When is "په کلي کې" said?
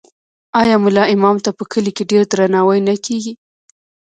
1.57-2.03